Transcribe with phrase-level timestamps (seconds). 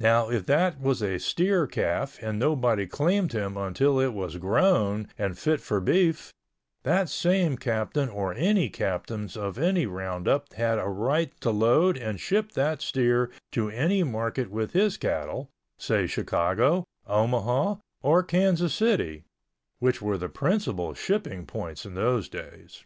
[0.00, 5.06] Now if that was a steer calf and nobody claimed him until it was grown
[5.16, 6.34] and fit for beef,
[6.82, 12.18] that same captain or any captain of any roundup had a right to load and
[12.18, 19.22] ship that steer to any market with his cattle, say Chicago, Omaha or Kansas City,
[19.78, 22.84] which were the principal shipping points in those days.